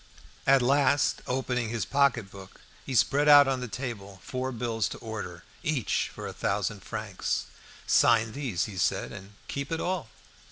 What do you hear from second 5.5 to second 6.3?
each for